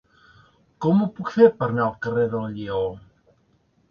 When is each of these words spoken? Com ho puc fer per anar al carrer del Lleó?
Com 0.85 1.01
ho 1.01 1.09
puc 1.19 1.29
fer 1.35 1.45
per 1.59 1.67
anar 1.67 1.85
al 1.87 1.93
carrer 2.05 2.25
del 2.33 2.49
Lleó? 2.57 2.81